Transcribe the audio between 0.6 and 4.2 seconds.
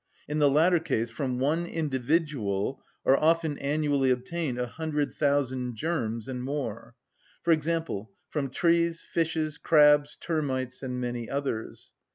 case from one individual are often annually